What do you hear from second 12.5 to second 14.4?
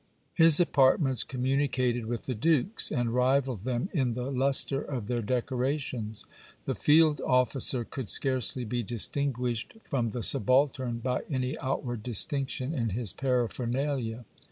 in his paraphernalia.